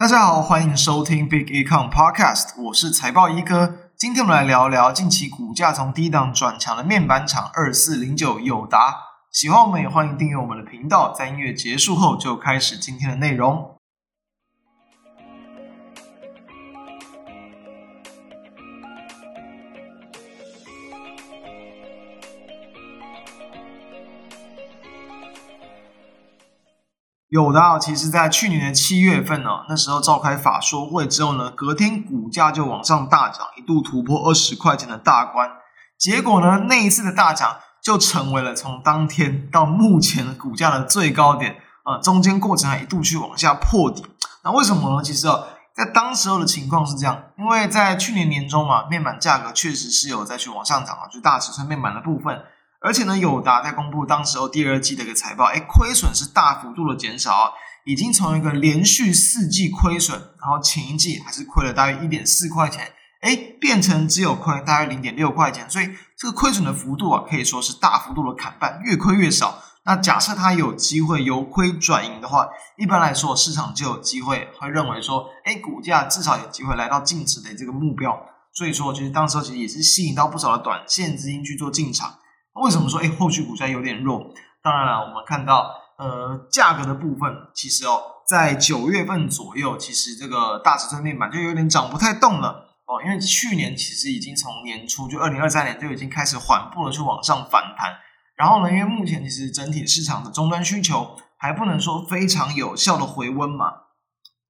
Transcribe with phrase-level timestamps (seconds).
[0.00, 3.90] 大家好，欢迎收听 Big Econ Podcast，我是财报一哥。
[3.98, 8.96] 今天我们来聊聊近期股价从低档转强的面板厂二四零九友达。
[9.30, 11.12] 喜欢我们也欢迎订阅我们的频道。
[11.12, 13.76] 在音乐结束后，就开始今天的内容。
[27.30, 35.48] 有的啊其实在去年的七月份呢，那时候召开法说会之后呢，隔天股价就往上大涨，一度突破二十块钱的大关。
[35.96, 41.54] 结果呢，那一次的大涨就成为了从当天到目前股价的最高点
[41.84, 44.04] 啊，中间过程还一度去往下破底。
[44.42, 45.00] 那为什么呢？
[45.00, 52.42] 其实啊，在当时候的情况是这样，因为在去年年中嘛，面板价格确实是有再去往上涨啊，就大尺寸面板的部分。
[52.82, 57.50] 而且呢，友达在公布当时候第二季的一个财报，哎，亏损是大幅度的减少啊，
[57.84, 69.62] 已经从一个连续四季亏损，然后前一季还是亏了大约一点四块钱，哎，变成只有亏大约零点六块钱，所以这个亏损的幅度啊，可以说是大幅度的砍半，越亏越少。
[69.84, 78.18] 那假设它有机会由亏转盈的话，一般来说市场就有机会会认为说，哎，股价至少有机会来到净值的这个目标。
[78.52, 82.14] 所以说，其实当时其实也是吸引到不少的短线资金去做进场。
[82.60, 84.32] 为什么说诶后续股价有点弱？
[84.62, 97.96] 当然了，我们看到呃价格的部分，其实哦在九月份左右，其实这个大尺寸面板就有点涨不太动了哦，因为去年其实已经从年初就二零二三年就已经开始缓步的去往上反弹，
[98.36, 103.72] 然后呢，因为目前其实整体市场的终端需求还不能说非常有效的回温嘛，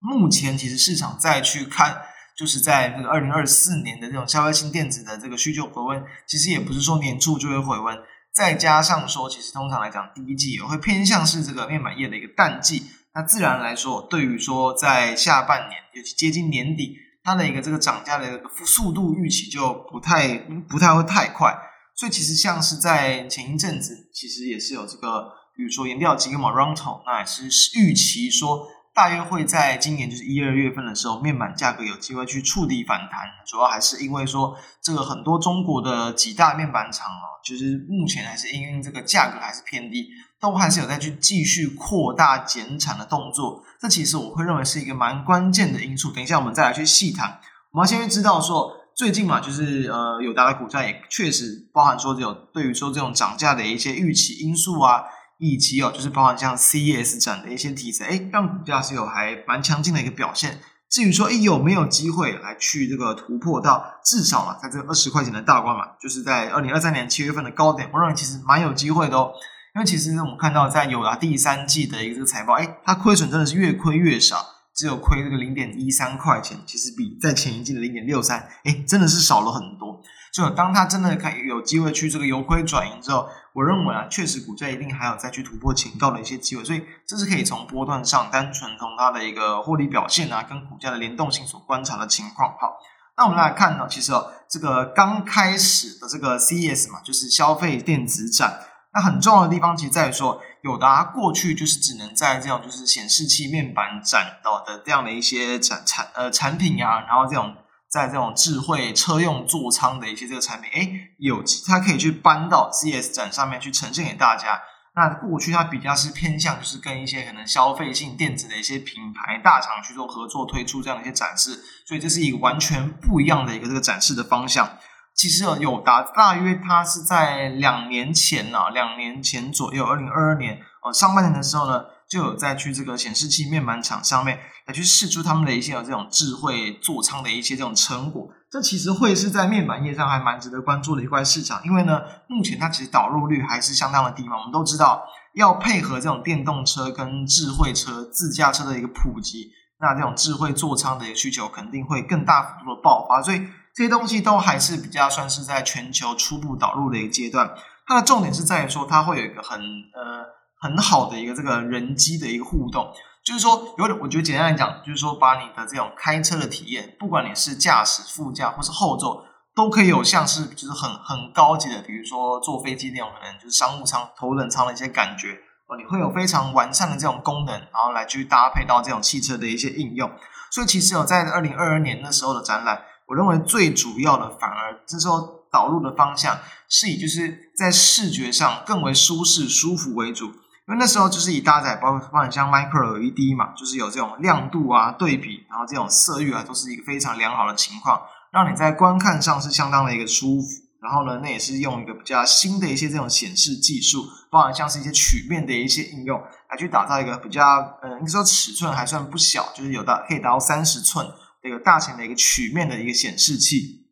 [0.00, 2.02] 目前其实市场再去看。
[2.40, 7.94] 就是在这个二零二四年的这种消费性电子的这个需求回温，其实也不是说年初就会回温，
[8.32, 21.54] 再加上说，其实通常来讲，第一季也会偏向是这个面板业的一个淡季，那自然来说，对于说在下半年，尤其接近年底，它的一个这个涨价的一个速度预期就不太不太会太快，
[21.94, 27.44] 所以其实像是在前一阵子，其实也是有这个，比如说研调机构 Ronto，那也是
[27.78, 28.66] 预期说。
[28.92, 40.08] 大约会在今年就是一二月份的时候，面板价格有机会去触底反弹，主要还是因为说这个很多中国的几大面板厂哦，就是目前还是因为这个价格还是偏低，
[40.40, 43.62] 都还是有在去继续扩大减产的动作。
[43.80, 46.12] 这其实我会认为是一个蛮关键的因素。
[46.12, 47.40] 等一下我们再来去细谈。
[47.70, 55.04] 我们要先知道说，最近嘛，就是呃，友达的股价也确实包含说有对于说这种涨价的一些预期因素啊。
[55.40, 60.60] 以及哦，就是包含像 CES 展的一些题材，哎，让股价是有还蛮强劲的一个表现。
[60.90, 69.32] 至于说，哎，有没有机会来去这个突破到至少嘛，在这二十块钱的大关嘛，就是在二零二三年七月份的高点，我认为其实蛮有机会的哦。
[69.74, 80.02] 因为其实呢，我们看到在友达第三季的一个这个财报，哎，它亏损真的是越亏越少，只有亏这个零点一三块钱，其实比在前一季的零点六三，哎，真的是少了很多。
[80.34, 92.50] 就当它真的可以有机会去这个由亏转盈之后，我认为啊，确实股价一定还有再去突破前高的一些机会，所以这是可以从波段上单纯从它的一个获利表现啊，跟股价的联动性所观察的情况。
[92.60, 92.78] 好，
[93.16, 98.60] 那我们来看呢，其实哦，这个刚开始的这个 CES 嘛，就是消费电子展，
[98.94, 107.54] 那很重要的地方其实在于说，友达过去就是只能在这种就是显示器面板展到的这样的一些产产呃产品啊，然后这种。
[107.90, 114.60] 在这种智慧车用座舱的一些这个产品，诶，有它可以去搬到 CS 展上面去呈现给大家。
[114.94, 124.78] 那过去它比较是偏向就是跟一些可能消费性电子的一些品牌大厂去做合作推出这样的一些展示，所以这是一个完全不一样的一个这个展示的方向。
[125.14, 131.84] 其实友达大约它是在两年前啊，两年前左右，二零二二年呃上半年的时候呢。
[132.10, 144.36] 就有在去这个显示器面板厂上面来去试出他们的一些有这种智慧座舱的一些这种成果，这其实会是在面板业上还蛮值得关注的一块市场，因为呢，目前它其实导入率还是相当的低嘛。
[144.36, 145.04] 我们都知道，
[145.34, 153.38] 要配合这种电动车跟智慧车、自驾车的一个普及，那这种智慧座舱的一个需求肯定会更大幅度的爆发，所以
[153.72, 157.54] 这些东西都还是比较算是在全球初步导入的一个阶段。
[157.86, 160.39] 它的重点是在于说，它会有一个很呃。
[160.60, 162.92] 很好的一个这个人机的一个互动，
[163.24, 169.24] 就是说，有点我觉得简单来讲，就是说，把你的这种开车的体验，不管你是驾驶、副驾或是后座，
[169.54, 180.10] 都可以有像是就是很很高级的，比如说坐飞机那种可能就是商务舱、头等舱的一些感觉哦，你会有非常完善的这种功能，然后来去搭配到这种汽车的一些应用。
[180.50, 190.30] 所以，其实有在二零二二年那时候的展览，我认为最主要的反而这时候导入的方向是以就是在视觉上更为舒适、舒服为主。
[190.70, 198.00] 因为那时候就是以搭载包括包含像 Micro LED 嘛，就是有这种亮度啊、对比，然后这种色域啊，都是一个非常良好的情况，
[198.30, 200.46] 让你在观看上是相当的一个舒服。
[200.80, 206.18] 然后呢，那也是用一个比较新的一些这种显示技术，包含像是一些曲面的一些应用，
[206.48, 207.42] 来去打造一个比较，
[207.82, 211.04] 呃，应该说尺寸还算不小，就是有到可以达到三十寸
[211.42, 213.88] 这个大型的一个曲面的一个显示器。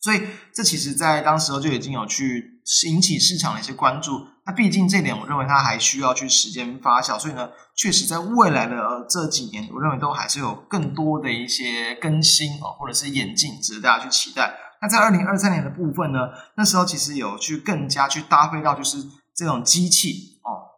[0.00, 0.22] 所以
[0.54, 2.55] 这其实在当时候就已经有去
[2.88, 4.26] 引起市场的一些关注。
[4.44, 7.18] 那毕竟这点，我认为它还需要去时间发酵。
[7.18, 14.54] 所以呢，确实在未来的这几年，我认为都还是有更多的一些更新啊，或者是演进，值得大家去期待。
[14.80, 16.18] 那在二零二三年的部分呢，
[16.56, 18.98] 那时候其实有去更加去搭配到就是
[19.34, 20.35] 这种机器，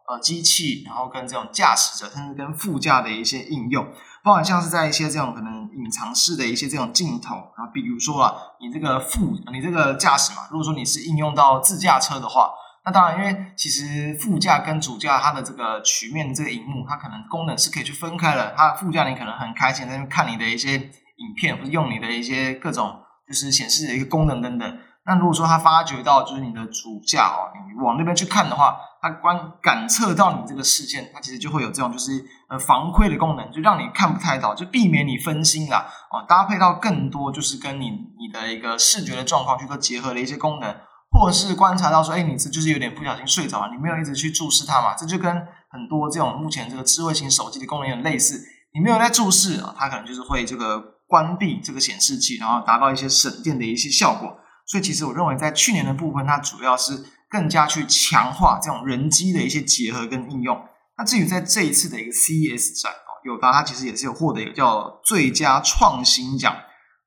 [0.09, 3.85] 呃，机器，然后跟这种驾驶者，甚至跟副驾的一些应用，
[4.23, 12.49] 包含像是在一些这种可能隐藏式的一些这种镜头啊，比如说啊，你这个副，你这个驾驶嘛，如果说你是应用到自驾车的话，
[12.85, 18.53] 那当然，因为其实副驾跟主驾它的这个曲面这个荧幕，它可能功能是可以去分开的。
[18.57, 23.01] 它副驾你可能很开心在那边看你的一些影片，或者用你的一些各种。
[23.27, 24.79] 就是显示的一个功能等等。
[25.09, 35.87] 那如果说它发觉到就是你的主驾哦，你往那边去看的话，它观感测到你这个视线，它其实就会有这种就是呃防窥的功能，就让你看不太到，就避免你分心啦。
[36.11, 40.71] 哦，搭配到更多就是跟你你的一个视觉的状况去做结合的一些功能，
[41.11, 45.35] 或者是观察到说，哎，你这就是有点不小心睡着了，你没有一直去注视它嘛，这就跟
[45.69, 48.39] 很多这种目前这个智慧型手机的功能有点类似，
[48.75, 50.99] 你没有在注视啊，它可能就是会这个。
[51.09, 54.37] 关闭这个显示器，然后达到一些省电的一些效果。
[54.69, 60.55] 所以，其实我认为在去年的部分，它主要是更加去强化这种人机的一些结合跟应用。
[60.97, 66.55] 那至于在这一次的一个 CES 展哦，友达它其实也是有获得一个叫最佳创新奖。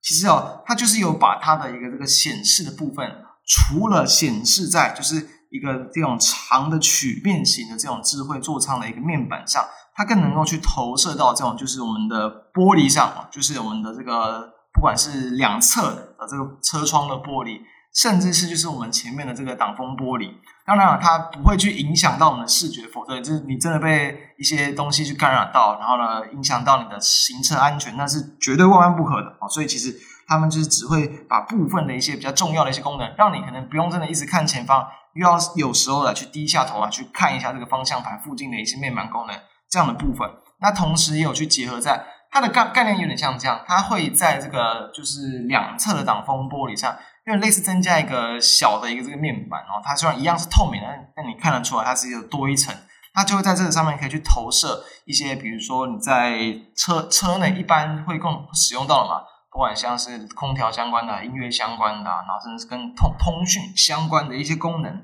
[0.03, 3.09] 其实哦，它就是有把它的一个这个显示的部分，
[3.47, 9.64] 除了显示在就是一个这种长的曲面型的这种智慧座舱的一个面板上。
[9.94, 17.60] 它更能够去投射到这种，就是我们的玻璃上，就是我们的这个，不管是两侧的这个车窗的玻璃，
[17.94, 20.32] 甚至是就是我们前面的这个挡风玻璃。
[20.64, 29.48] 当然了，它不会去影响到我们的视觉，否则就是你真的被一些东西去干扰到，然后呢，影响到你的行车安全，那是绝对万万不可的啊！
[29.48, 29.92] 所以其实
[30.26, 39.36] 他们就是只会把部分的一些比较重要的一些功能，让你可能不用真的一直看前方，又要有时候来去低下头啊，去看一下这个方向盘附近的一些面板功能。
[39.68, 40.30] 这样的部分，
[40.60, 46.96] 那同时也有去结合在它的概概念有点像这样，它会在这个就是两侧的挡风玻璃上，
[47.26, 52.75] 因为类似增加一个小的一个这个面板哦，它虽然一样是透明的，但你看得出来它是有多一层，
[53.12, 56.38] 它就会在这个上面可以去投射一些，比如说你在
[56.75, 59.20] 车车内一般会共使用到的嘛，
[59.50, 65.02] 不管像是空调相关的、音乐相关的，然后甚至是跟通通讯相关的一些功能，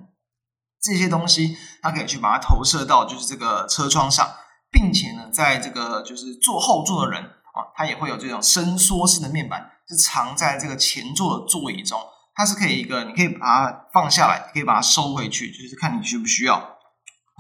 [0.81, 4.27] 这些东西它可以去把它投射到就是这个车窗上。
[4.71, 11.99] 并且呢，在这个就是坐后座的人啊，他也会有这种伸缩式的面板，是藏在这个前座的座椅中，
[12.35, 16.77] 它是可以一个，你可以把它放下来，可以把它收回去，就是看你需不需要。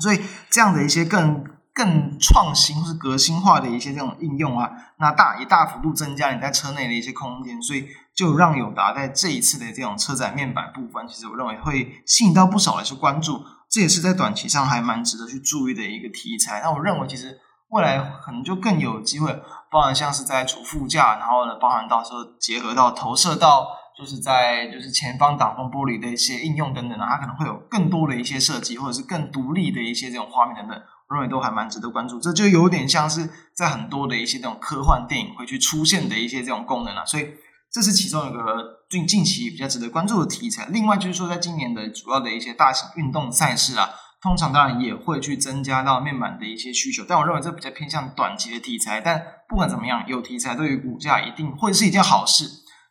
[0.00, 1.44] 所以这样的一些更
[1.74, 13.44] 更创新或是革新化的一些这种应用啊，那大也大幅度增加你在车内的一些空间，所以就让友达在这一次的这种车载面板部分，其实我认为会吸引到不少人去关注。
[13.70, 16.60] 这也是在短期上还蛮值得去注意的一个题材。
[16.62, 17.38] 那我认为，其实
[17.70, 19.32] 未来可能就更有机会，
[19.70, 30.82] 包含像是在主副驾，然后呢，包含到时候结合到投射到，就是在就是前方挡风玻璃的一些应用等等啊，它可能会有更多的一些设计，或者是更独立的一些这种画面等等。
[31.10, 32.20] 我认为都还蛮值得关注。
[32.20, 37.04] 这就有点像是在很多的一些这种科幻电影会去出现的一些这种功能了。
[37.06, 37.34] 所以
[37.70, 40.66] 这是其中一个近近期比较值得关注的题材。
[40.70, 43.90] 另外就是说，在今年的主要的一些大型运动赛事啊，
[44.22, 47.04] 通常当然也会去增加到面板的一些需求。
[47.06, 49.00] 但我认为这比较偏向短期的题材。
[49.00, 52.46] 但不管怎么样，有题材对于股价一定会是一件好事。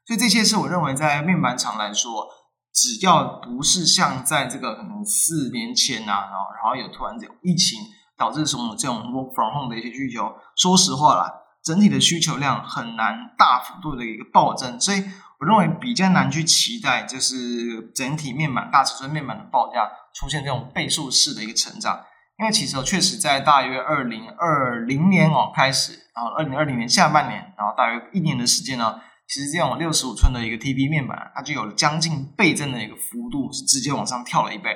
[0.06, 2.28] 所以这些是我认为在面板厂来说，
[2.72, 7.80] 只要不是像在这个可能四年前啊，然后然后有突然有疫情
[8.16, 11.34] 导致什么这种 work from home 的一些需求，说实话啦。
[11.64, 15.04] 整体的需求量很难大幅度的一个暴增，所以
[15.40, 22.06] 我认为比较难去期待，就是整体面板大尺寸面板的报价出现这种倍数式的一个成长。
[22.40, 34.70] 因为其实确实在大约二零二零年哦开始，然后二零二零年下半年，然后大约一年的时间呢，其实这种六十五寸的一个 TV 面板，它就有了将近倍增的一个幅度，是直接往上跳了一倍。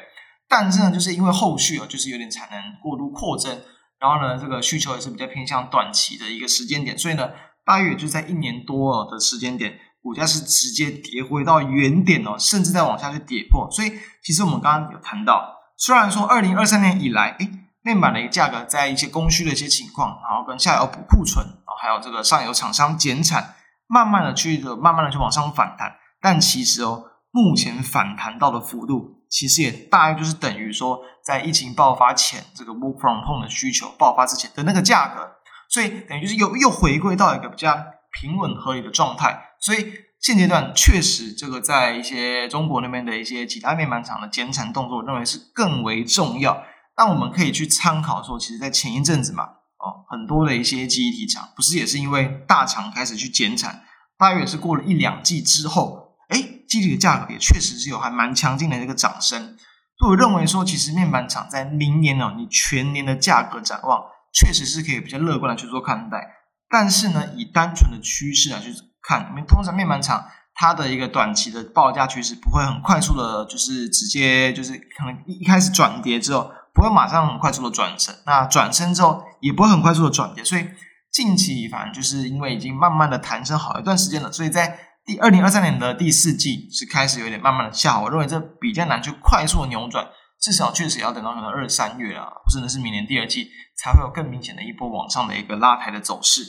[0.50, 3.62] 但是呢，就是因为后续啊，就是有点产能过度扩增。
[4.00, 7.30] 然后呢，这个需求也是比较偏向短期的一个时间点，所以呢，
[7.63, 13.70] 大约就在一年多的时间点，股价是直接跌回到原点哦，甚至再往下去跌破。
[13.72, 13.93] 所以，
[14.24, 17.50] 其实我们刚刚有谈到，虽然说二零二三年以来，诶，
[17.84, 23.55] 面板的一个价格在一些供需的一些情况，然后跟下游补库存，然后还有这个上游厂商减产，
[23.88, 25.96] 慢慢的去慢慢的去往上反弹。
[26.20, 35.29] 但其实哦，目前反弹到的幅度，其实也大约就是等于说，在疫情爆发前这个 work from home 的需求爆发之前的那个价格，
[35.70, 37.75] 所以等于就是又又回归到一个比较
[38.20, 39.50] 平稳合理的状态。
[39.62, 46.63] 所以现阶段确实，这个在一些中国那边的一些其他面板厂的减产动作，我认为是更为重要。
[46.98, 49.44] 那我们可以去参考说，其实，在前一阵子嘛，
[49.77, 53.84] 哦，很多的一些记忆体厂，不是也是因为大厂开始去减产，
[54.18, 56.38] 大约也是过了一两季之后，哎，
[56.68, 59.58] 记忆体的价格也确实是有还蛮强劲的这个涨升。
[59.98, 64.03] 所以我认为说，其实面板厂在明年呢，你全年的价格展望，
[64.34, 66.36] 确实是可以比较乐观的去做看待。
[66.70, 76.51] 但是呢，以单纯的趋势来去看，因为通常面板厂它的一个短期的报价趋势不会很快速的，就是直接就是可能一一开始转跌之后。
[76.74, 80.65] 不会马上很快速的转升，那转升之后也不会很快速的转跌，所以
[81.12, 90.08] 近期反正就是因为已经慢慢的弹升好一段时间了，所以在第二零二三年的第四季是开始有点慢慢的下滑，我认为这比较难去快速的扭转，
[90.39, 96.41] 至少确实要等到可能二三月啊，甚至是明年第二季才会有更明显的一波往上的一个拉抬的走势。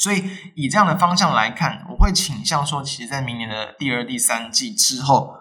[0.00, 0.24] 所以
[0.56, 5.36] 以这样的方向来看，我会倾向说，其实在明年的第二、第三季之后。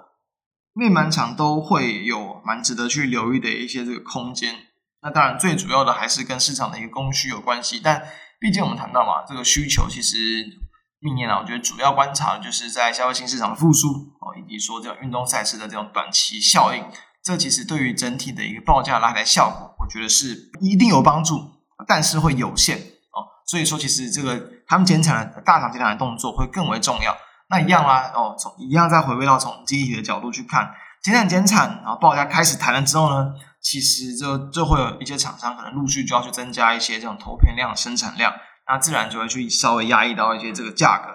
[0.74, 4.56] 面板厂都会有蛮值得去留意的一些这个空间。
[5.02, 7.82] 那当然，最主要的还是跟市场的一个供需有关系。
[7.84, 8.02] 但
[8.40, 10.46] 毕竟我们谈到嘛，这个需求其实
[11.00, 13.88] 明年啊，我觉得主要观察的就是在消费性市场的复苏
[14.22, 16.86] 哦，以及说这种运动赛事的这种短期效应。
[17.24, 21.36] 这其实对于整体的一个报价拉抬效果，我觉得是一定有帮助，
[21.88, 22.80] 但是会有限。
[23.50, 27.18] 所以说，其实这个他们减产的大厂减产的动作会更为重要。
[27.50, 38.32] 那一样啦，哦，从一样再回归到从经济体的角度去看，减产减产，然后报价开始谈了之后呢，其实就就会有一些厂商可能陆续就要去增加一些这种投片量、生产量，
[38.68, 41.08] 那自然就会去稍微压抑到一些这个价格，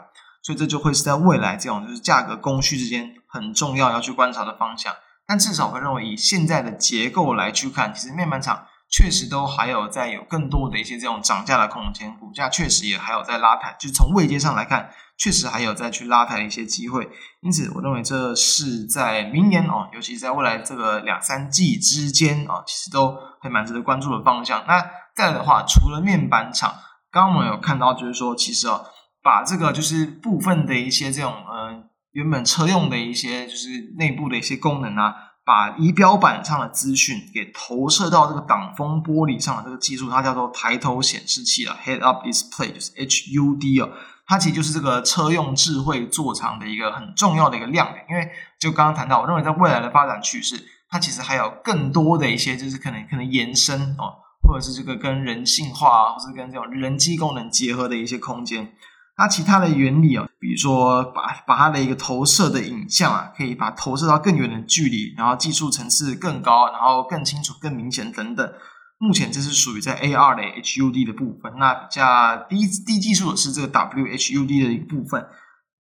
[0.43, 4.93] 所以这就会是在未来这种就是价格供需之间很重要要去观察的方向。
[5.29, 14.91] 但至少会认为以现在的结构来去看，其实面板厂确实都还有在有更多的一些这种涨价的空间，股价确实也还有在拉抬，就从位阶上来看。
[15.17, 17.09] 确实还有再去拉抬的一些机会，
[17.41, 24.65] 因此我认为这是在明年哦，尤其在未来这个两三季之间啊，其实都还蛮值得关注的方向。
[24.67, 24.85] 那
[25.15, 26.75] 再来的话，除了面板厂，
[27.13, 28.85] 刚刚我们有看到，就是说其实哦，
[29.23, 43.91] 把这个就是部分的一些这种呃原本车用的一些就是内部的一些功能啊，把仪表板上的资讯给投射到这个挡风玻璃上的这个技术，它叫做抬头显示器啊，Head Up Display，就是 HUD 哦。
[44.27, 48.27] 它其实就是这个车用智慧座舱的一个很重要的一个亮点，因为
[48.59, 58.73] 就刚刚谈到，我认为在未来的发展趋势，它其实还有更多的一些，就是可能可能延伸哦，或者是这个跟人性化啊，或者是跟这种人机功能结合的一些空间。
[59.17, 68.53] 那其他的原理啊，比如说把把它的一个投射的影像啊，可以把投射到更远的距离，然后技术层次更高，然后更清楚、更明显等等。
[68.99, 75.25] 目前这是属于在 AR 的 HUD 的部分，那比较低低技术的是这个 WHUD 的一个部分。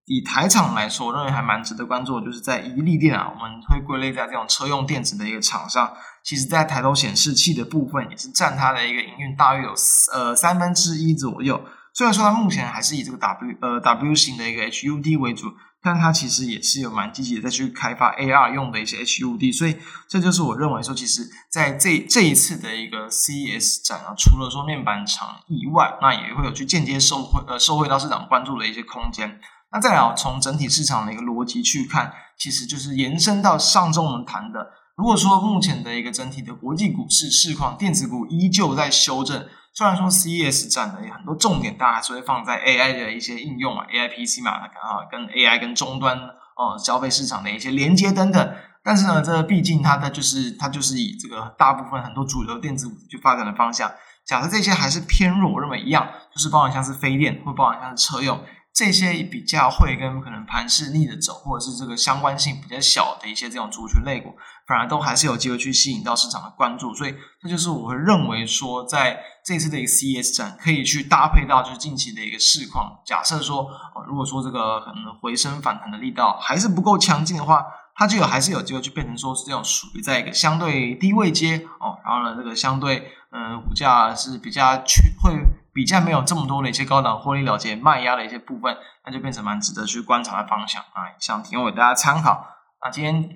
[0.07, 5.91] 以台厂来说，我认为还蛮值得关注的，就是在怡利电啊，我们会归类在这种车用电子的一个厂商。
[6.23, 9.73] 其实，在抬头显示器的部分，也是占它的一个营运大约有
[10.13, 11.61] 呃三分之一左右。
[11.95, 15.47] 虽然说它目前还是以这个 W 呃 W 型的一个 HUD 为主。
[15.87, 19.77] 但它其实也是有蛮积极的在去开发 AR 用的一些 HUD，所以
[20.09, 29.39] 这就是我认为说，其实在这这一次的一个 CES 展啊，除了说面板厂以外，那也会有去间接受惠呃受惠到市场关注的一些空间。
[29.73, 39.47] 那再来，从整体市场的一个逻辑去看，其实就是延伸到上周我们谈的，如果说目前的一个整体的国际股市市况，电子股依旧在修正。
[39.75, 48.55] 虽然说 CES 展的很多重点，大家还是会放在 AI 的一些应用啊，AI PC 嘛，啊跟 AI 跟终端哦消费市场的一些连接等等。
[48.85, 53.91] 但是呢，这毕竟它的就是它就是以这个大部分很多主流电子去发展的方向。
[54.25, 58.41] 假设这些还是偏弱，我认为一样，就是包含像是飞电，或包含像是车用。
[58.75, 64.35] 这些比较会跟可能盘势逆着走，或者是这个相关性比较小的一些这种族群类股，
[64.67, 66.93] 反而都还是有机会去吸引到市场的关注。
[66.93, 73.01] 所以这就是我会认为说，在这次的一个 CES 展可以去搭配到就是近期的一个市况。
[73.07, 73.71] 假设说，
[74.09, 85.33] 如果说这个可能回升反弹的力道还是不够强劲的话，它就有还是有机会去变成说是这种属于在一个相对低位阶哦，然后呢，这个相对呃股价是比较去会。
[85.75, 92.47] 比较没有这么多的一些高档获利了结卖压的一些部分，那就变成蛮值得去观察的方向啊，想提供给大家参考。
[92.81, 93.29] 那今天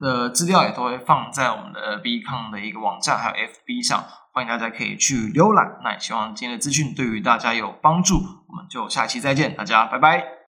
[0.00, 4.02] 的资料也都会放在我们的 Bcon 的一个网站，还有 FB 上，
[4.32, 5.80] 欢迎大家可以去浏览。
[5.84, 8.14] 那也希望今天的资讯对于大家有帮助，
[8.48, 10.41] 我们就下期再见，大家拜拜。